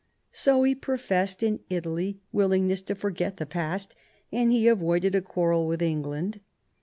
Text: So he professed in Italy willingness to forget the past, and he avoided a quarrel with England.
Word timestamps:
So 0.31 0.63
he 0.63 0.73
professed 0.73 1.43
in 1.43 1.59
Italy 1.69 2.17
willingness 2.31 2.81
to 2.81 2.95
forget 2.95 3.37
the 3.37 3.45
past, 3.45 3.95
and 4.31 4.51
he 4.51 4.67
avoided 4.67 5.13
a 5.13 5.21
quarrel 5.21 5.67
with 5.67 5.83
England. 5.83 6.39